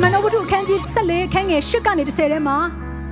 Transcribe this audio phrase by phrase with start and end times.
[0.00, 2.56] မ္မနောဝတ္ထုအခန်းကြီး14အခန်းငယ်10ကနေ10ထဲမှာ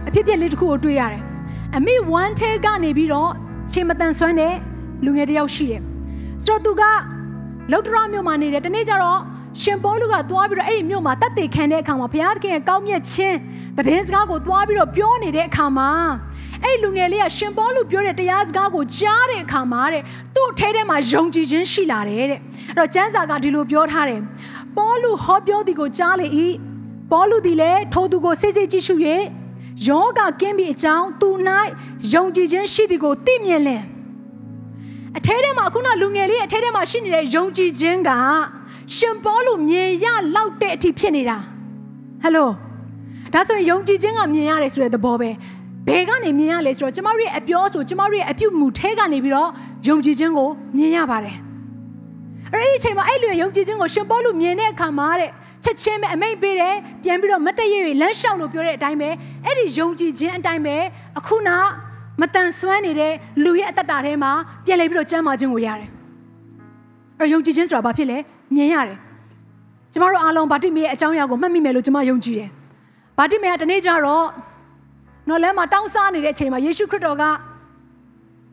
[0.09, 1.23] အဖြစ်အပျက်လေးတစ်ခုကိုတွေ့ရတယ်။
[1.77, 3.31] အမိဝမ်းထဲကနေပြီးတော့
[3.73, 4.55] ချိန်မတန်ဆွမ်းတဲ့
[5.05, 5.83] လူငယ်တစ်ယောက်ရှိတယ်။
[6.45, 6.83] ဆိုတော့သူက
[7.73, 9.21] လောက်ဒရမြို့မှာနေတယ်။တနေ့ကျတော့
[9.63, 13.37] ရှင်ပေါလုကသွားပြီးတော့အဲ့ဒီမြို့မှာတက်တေခံတဲ့အခါမှာဘုရားသခင်ရဲ့ကောင်းမြတ်ခြင်း
[13.77, 15.91] တည်င်းစကားကိုသွားပြီးတော့ပြောနေတဲ့အခါမှာ
[16.65, 20.03] အဲ့ဒီလူငယ်လေးကရှင်ပေါလုပြောတဲ့တရားစကားကိုကြားတဲ့အခါမှာတဲ့
[20.35, 24.21] သူ့အထဲထဲမှာယုံကြည်ခြင်းရှိလာတယ်တဲ့။အဲ့တော့ကျမ်းစာကဒီလိုပြောထားတယ်။
[24.77, 26.29] ပေါလုဟောပြောသည်ကိုကြားလေ၏။
[27.11, 28.95] ပေါလုသည်လည်းထိုသူကိုစိတ်စိတ်ကြည့်ရှု၍
[29.87, 31.29] ယောဂကင်းပြီးအကြောင်းသူ၌
[32.13, 33.83] ယုံကြည်ခြင်းရှိသည်ကိုသိမြင်လင်
[35.17, 38.11] အထဲထဲမှာခုနလူငယ်လေးအထဲထဲမှာရှိနေတဲ့ယုံကြည်ခြင်းက
[38.97, 41.37] ရှင်ပေါလုမြင်ရလောက်တဲ့အထိဖြစ်နေတာ
[42.23, 42.51] ဟယ်လို
[43.33, 45.31] ဒါဆိုရင်ယုံကြည်ခြင်းကမြင်ရတယ်ဆိုတဲ့သဘောပဲ
[45.87, 49.51] ဘယ်ကနေမြင်ရလဲဆိုတော့ကျမတို့ရဲ့အပြောဆိုကျမတို့ရဲ့အပြုမူထဲကနေပြီးတော့
[49.89, 51.37] ယုံကြည်ခြင်းကိုမြင်ရပါတယ်
[52.53, 55.31] အဲ့ဒီအချိန်မှာအဲ့လူရဲ့ယုံကြည်ခြင်းကိုရှင်ပေါလုမြင်တဲ့အခါမှာတဲ့
[55.65, 59.11] ချက်ချင်းပဲအမိတ်ပေးတယ်ပြန်ပြီးတော့မတည့်ရရလမ်းလျှောက်လို့ပြောတဲ့အတိုင်းပဲ
[59.45, 60.77] အဲ့ဒီယုံကြည်ခြင်းအတိုင်းပဲ
[61.19, 61.51] အခုန
[62.21, 63.13] မတန်ဆွမ်းနေတဲ့
[63.45, 64.33] လူရဲ့အတ္တတာထဲမှာ
[64.65, 65.89] ပြန်လဲပြီးတော့ကျမ်းမာခြင်းကိုရတယ်
[67.19, 68.19] အဲ့ယုံကြည်ခြင်းဆိုတာဘာဖြစ်လဲ
[68.55, 68.99] မြင်ရတယ်
[69.93, 72.51] ကျမတို့အားလုံးဗာတိမေရဲ့အကြောင်းအရာကိုမှတ်မိမယ်လို့ကျမယုံကြည်တယ်
[73.19, 74.27] ဗာတိမေကတနေ့ကျတော့
[75.29, 77.25] နော်လမ်းမှာတောင်းစားနေတဲ့အချိန်မှာယေရှုခရစ်တော်က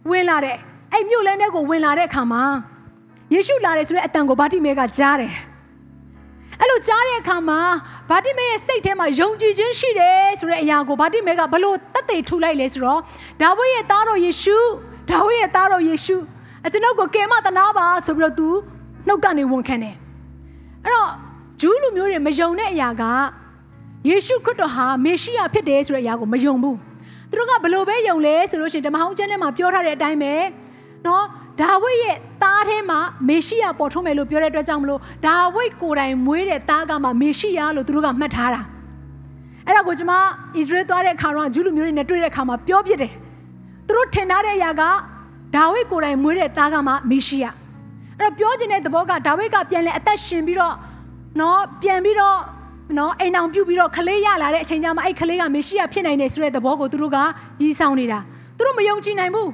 [0.09, 0.57] ဝင်လာတဲ့
[0.91, 2.43] အဲ့မြို့လမ်းထဲကိုဝင်လာတဲ့အခါမှာ
[3.33, 5.33] ယေရှုလာတယ်ဆိုတဲ့အတန်ကိုဗာတိမေကကြားတယ်
[6.65, 7.59] အဲ့လိုကြားတဲ့အခါမှာ
[8.09, 12.99] ဗာတိမဲရဲ့စိတ်ထဲမှာယုံကြည်ခြင်းရှိတယ်ဆိုတဲ့အရာကိုဗာတိမဲကဘလို့တတ်သိထူလိုက်လဲဆိုတော့
[13.41, 14.57] ဒါဝိရဲ့သားတော်ယေရှု
[15.09, 16.15] ဒါဝိရဲ့သားတော်ယေရှု
[16.65, 18.47] အကျွန်ုပ်ကိုကယ်မတနာပါဆိုပြီးတော့သူ
[19.07, 19.95] နှုတ်ကနေဝန်ခံတယ်
[20.83, 21.11] အဲ့တော့
[21.61, 23.03] ဂျူးလူမျိုးတွေမယုံတဲ့အရာက
[24.09, 26.77] ယေရှုခရစ်တော်ဟာမေရှိယဖြစ်တယ်ဆိုတဲ့အရာကိုမယုံဘူး
[27.29, 30.33] သူတို့ကဘလို့ပဲယုံလဲဆိုလို့ရှိရင်ဓမ္မဟောင်းကျမ်းထဲမှာပြောထားတဲ့အတိုင်းပဲ
[31.05, 31.25] နော်
[31.61, 38.61] ဒါဝိဒ်ရဲ့သားထဲမှာမေရှိယပေါ်ထွန်းမယ်လို့ပြောတဲ့အတွက်ကြောင့်မလို့ဒါဝိဒ်ကိုယ်တိုင်မွေးတဲ့သားကမှမေရှိယလို့သူတို့ကမှတ်ထားတာ
[39.65, 40.19] အဲ့ဒါကိုကျွန်မဣ
[40.53, 43.11] သရေလသွားတဲ့အခါတော့ဂျူးလူမျိုးတွေနဲ့တွေ့တဲ့အခါမှာပြောပြတယ်
[43.87, 44.83] သူတို့ထင်ထားတဲ့အရာက
[45.55, 47.45] ဒါဝိဒ်ကိုယ်တိုင်မွေးတဲ့သားကမှမေရှိယ
[48.19, 50.75] အဲ့တော့ပြောချင်တဲ့သဘောကဒါဝိဒ်ကပြန်လဲအသက်ရှင်ပြီးတော့
[51.39, 52.39] နော်ပြန်ပြီးတော့
[52.97, 57.17] နော်အိမ်အောင်ပြုတ်ပြီးတော့ခလေးရလာတဲ့အချိန်ကျမှအဲ့ခလေးကမေရှိယဖြစ်နိုင်တယ်ဆိုတဲ့သဘောကိုသူတို့က
[57.61, 58.19] ရည်ဆောင်နေတာ
[58.57, 59.49] သူတို့မယုံကြည်နိုင်ဘူး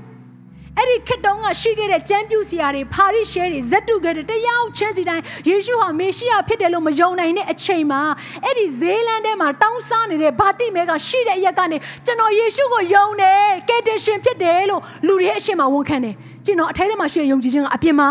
[0.80, 8.02] အဲ့ဒီခေတ်တုန်းကရှိခဲ့တဲ့ကျမ်းပြုဆရာတွေဖာရိရှဲတွေဇက်တုခဲ့တဲ့တရားချင်းစီတိုင်းယေရှုဟာမေရှိယဖြစ်တယ်လို့မယုံနိုင်တဲ့အချိန်မှာ
[8.46, 16.16] အဲ့ဒီဇေးလန်ထဲမှာတောင်းစားနေတဲ့ဗာတိမဲကရှိတဲ့အရက်ကနေကျွန်တော်ယေရှုကိုယုံတယ်ကယ်တင်ရှင်ဖြစ်တယ်လို့လူတွေအရှင်မှာဝန်ခံတယ်
[16.46, 18.10] ကျွန်တော်အထဲထဲမှာရှိတဲ့ယုံကြည်ခြင်းကအပြင်မှာ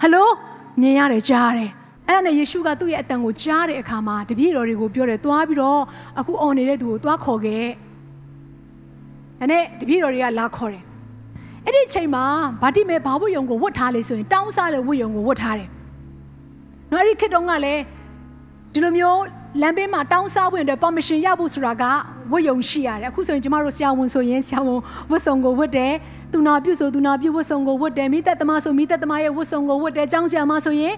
[0.00, 0.28] ဟယ်လို
[0.80, 1.70] မြင်ရတယ်ကြားရတယ်
[2.08, 5.80] အဲ့ဒါနဲ့ယေရှုကသူ့ရဲ့အတန်ကိုကြားတဲ့အခါမှာတပည့်တော်တွေကိုပြောတယ်သွားပြီးတော့
[6.18, 7.66] အခုអော်နေတဲ့သူကိုသွားခေါ်ခဲ့
[9.40, 10.82] ဒါနဲ့တပည့်တော်တွေကလာခေါ်တယ်
[11.66, 12.24] အဲ့ဒီအချိန်မှာ
[12.62, 15.68] ဗာတိမဲဘာဝတ်ယုံကိုဝတ်ထားလေဆိုရင်တောင်းစားတဲ့ဝတ်ယုံကိုဝတ်ထားတယ်။
[16.90, 17.82] နော်အဲ့ဒီခေတ်တုန်းကလည်း
[18.72, 19.20] ဒီလိုမျိုး
[19.60, 21.84] လမ်းဘေးမှာတောင်းစားဝင်တဲ့ permission ရဖို့ဆိုတာက
[22.32, 24.80] ဝတ်ယုံရှိရတယ်။အခုဆိုရင်ကျမတို့ဆရာဝန်ဆိုရင်ဆရာဝန်
[25.10, 25.92] ဝတ်စုံကိုဝတ်တယ်။
[26.32, 30.94] သူနာပြုဆိုသူနာပြုဝတ်စုံကိုဝတ်တယ်။မိသက်သမားဆိုမိသက်သမားရဲ့ဝတ်စုံကိုဝတ်တယ်။ကျောင်းဆရာမဆိုရင်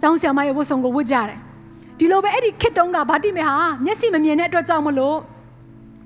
[0.00, 1.38] ကျောင်းဆရာမရဲ့ဝတ်စုံကိုဝတ်ကြတယ်။
[1.98, 5.16] ဒီလိုပဲအဲ့ဒီခေတ်တုန်းကဗာတိမဲဟာမျက်စိမမြင်တဲ့အတွက်ကြောင့်မလို့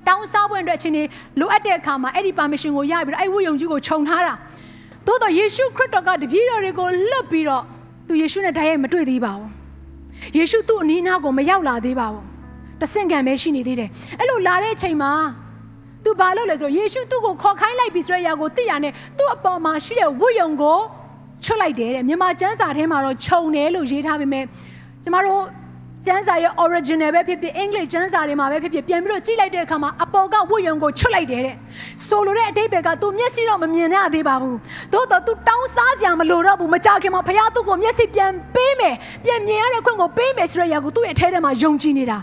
[0.08, 1.02] တောင်းစားပွင့်အတွက်အချင်းနေ
[1.40, 4.34] လိုအပ်တဲ့အခါမှာအဲ့ဒီ permission ကိုရပြီးတော့အဲ့ဝိယုံကြီးကိုခြုံထားတာ
[5.06, 7.62] သို့တော့ယေရှုခရစ်တော်ကတပည့်တော်တွေကိုလွတ်ပြီးတော့
[8.06, 9.48] သူယေရှုနဲ့တိုက်ရိုက်မတွေ့သေးပါဘူး
[10.38, 12.24] ယေရှုသူ့အနီးနားကိုမရောက်လာသေးပါဘူး
[12.80, 15.12] တဆင့်ကံပဲရှိနေသေးတယ်အဲ့လိုလာတဲ့အချိန်မှာ
[16.04, 20.78] သူဘာလုပ်လဲဆိုယေရှုသူ့ကိုခေါ်ခိုင်းလိုက်ပြီဆိုတဲ့အရာကိုသိရနဲ့သူ့အပေါ်မှာရှိတဲ့ဝိယုံကို
[21.44, 24.44] ချွတ်လိုက်တယ်တဲ့မြန်မာကျမ်းစာထဲမှာတော့ခြုံတယ်လို့ရေးထားပေမဲ့
[25.02, 25.42] ကျမတို့
[26.06, 31.56] ကျန်းစာရဲ့ original ပဲဖြစ်ဖြစ်အင်္ဂလိပ်ကျန်းစာတွေမှာပဲဖြစ်ဖြစ်ပြန်ပြီးတော့ကြည့်လိုက်တဲ့အခါမှာအပေါ်ကဝတ်ယုံကိုချွတ်လိုက်တယ်တဲ့
[32.08, 34.56] ဆိုလိုတဲ့အတိတ်ဘက်ကသူမျက်စိတော့မမြင်ရသေးပါဘူး
[34.92, 42.18] သို့တော့သူတောင်းစားစရာမလိုတော့ဘူးမကြခင်မှာဖခင်သူ့ကိုမျက်စိပြန်ပေးမယ်ပြန်မြင်ရတဲ့ခွင့်ကိုပေးမယ်ဆိုတဲ့အရာကိုသူ့ရဲ့အထဲထဲမှာယုံကြည်နေတာ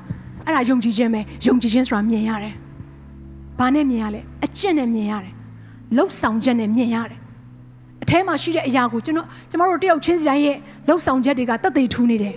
[0.45, 2.54] အဲ့ဒါယုံကြည်ခြင်းပဲယုံကြည်ခြင်းဆိုတာမြင်ရတယ်
[3.60, 5.33] ဘာနဲ့မြင်ရလဲအကျင့်နဲ့မြင်ရတယ်
[5.95, 7.19] လှုပ်ဆောင်ချက်နဲ့မြင်ရတယ်
[8.04, 10.57] အထဲမှာရှိတဲ့အရာကိုကျွန်တော်ကျမတို့တယောက်ချင်းစီတိုင်းရဲ့
[10.88, 12.36] လှုပ်ဆောင်ချက်တွေကတသက်ထူးနေတယ်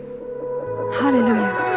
[0.93, 1.69] Hallelujah.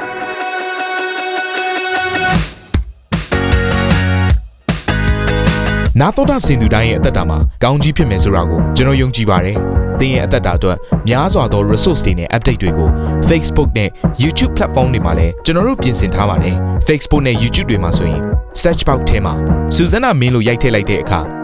[5.99, 9.57] နာတော်တာစင်သူတိုင်းရဲ့အသက်တာမှာကောင်းကြီးဖြစ်မယ်ဆိုတာကိုကျွန်တော်ယုံကြည်ပါတယ်
[9.99, 10.77] သင်ရဲ့အသက်တာအတွက်
[11.07, 12.89] များစွာသော resource တွေနဲ့ update တွေကို
[13.29, 13.89] Facebook နဲ့
[14.23, 16.55] YouTube platform တွေမှာလည်းကျွန်တော်တို့ပြင်ဆင်ထားပါတယ်
[16.87, 18.21] Facebook နဲ့ YouTube တွေမှာဆိုရင်
[18.61, 19.33] search box ထဲမှာ
[19.75, 21.19] စူဇနာမင်းလို့ရိုက်ထည့်လိုက်တဲ့အခါ